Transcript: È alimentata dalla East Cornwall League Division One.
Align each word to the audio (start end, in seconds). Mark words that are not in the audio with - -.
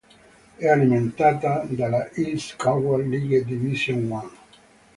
È 0.55 0.67
alimentata 0.67 1.63
dalla 1.69 2.09
East 2.13 2.55
Cornwall 2.57 3.07
League 3.07 3.45
Division 3.45 4.09
One. 4.11 4.29